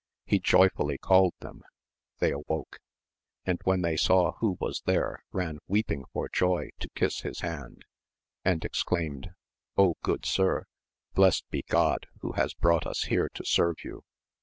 [0.25, 1.61] He jojrfidly called them,
[2.17, 2.79] they awoke;
[3.45, 7.85] and when they saw who was there ran weeping for joy to kiss his hand,
[8.43, 9.29] and exclaimed,
[10.01, 10.65] good sir,
[11.13, 14.03] blessed be God who has brought us here to serve you